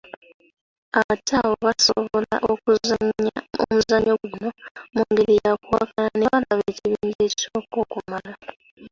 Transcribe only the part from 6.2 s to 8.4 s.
balaba ekibinja ekisooka okumala.